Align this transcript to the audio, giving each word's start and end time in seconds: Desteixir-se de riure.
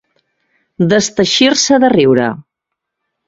Desteixir-se 0.93 1.79
de 1.85 1.91
riure. 1.95 2.31